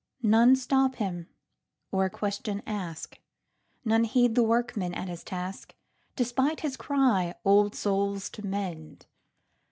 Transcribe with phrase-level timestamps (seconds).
[0.23, 1.27] None stop him
[1.91, 3.19] or a question ask;
[3.85, 5.75] None heed the workman at his task.
[6.15, 9.05] Despite his cry, "Old souls to mend!"